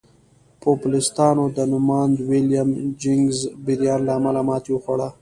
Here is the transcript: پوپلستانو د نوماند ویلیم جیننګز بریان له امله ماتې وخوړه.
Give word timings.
پوپلستانو 0.61 1.45
د 1.55 1.57
نوماند 1.71 2.15
ویلیم 2.29 2.69
جیننګز 3.01 3.39
بریان 3.65 3.99
له 4.07 4.11
امله 4.19 4.41
ماتې 4.47 4.71
وخوړه. 4.73 5.07